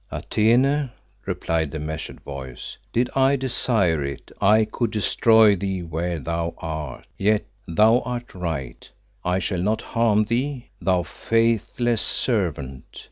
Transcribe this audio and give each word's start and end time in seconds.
"Atene," 0.09 0.89
replied 1.27 1.69
the 1.69 1.77
measured 1.77 2.21
Voice, 2.21 2.75
"did 2.91 3.07
I 3.15 3.35
desire 3.35 4.03
it, 4.03 4.31
I 4.41 4.65
could 4.65 4.89
destroy 4.89 5.55
thee 5.55 5.83
where 5.83 6.17
thou 6.17 6.55
art. 6.57 7.05
Yet 7.19 7.45
thou 7.67 7.99
art 7.99 8.33
right, 8.33 8.89
I 9.23 9.37
shall 9.37 9.61
not 9.61 9.83
harm 9.83 10.23
thee, 10.23 10.71
thou 10.81 11.03
faithless 11.03 12.01
servant. 12.01 12.99